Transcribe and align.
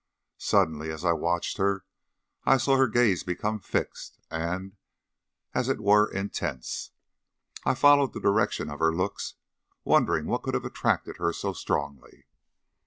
Suddenly, 0.39 0.89
as 0.89 1.05
I 1.05 1.11
watched 1.13 1.57
her, 1.57 1.85
I 2.43 2.57
saw 2.57 2.75
her 2.75 2.87
gaze 2.87 3.23
become 3.23 3.59
fixed, 3.59 4.17
and, 4.31 4.75
as 5.53 5.69
it 5.69 5.79
were, 5.79 6.09
intense. 6.09 6.89
I 7.67 7.75
followed 7.75 8.13
the 8.13 8.19
direction 8.19 8.71
of 8.71 8.79
her 8.79 8.91
looks, 8.91 9.35
wondering 9.85 10.25
what 10.25 10.41
could 10.41 10.55
have 10.55 10.65
attracted 10.65 11.17
her 11.17 11.31
so 11.31 11.53
strongly. 11.53 12.25